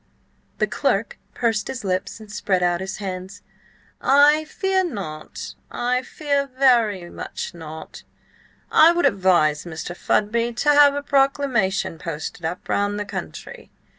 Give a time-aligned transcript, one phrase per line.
[0.57, 3.43] The clerk pursed his lips and spread out his hands.
[4.01, 8.01] "I fear not; I very much fear not.
[8.71, 9.95] I would advise Mr.
[9.95, 13.69] Fudby to have a proclamation posted up round the country."